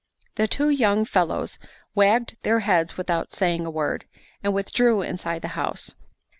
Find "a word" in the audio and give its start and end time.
3.67-4.05